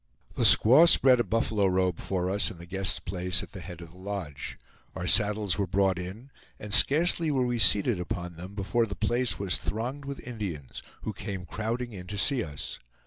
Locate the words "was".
9.37-9.59